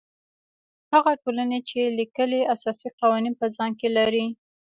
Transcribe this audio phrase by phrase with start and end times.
[0.93, 4.25] هغه ټولنې چې لیکلي اساسي قوانین په ځان کې لري.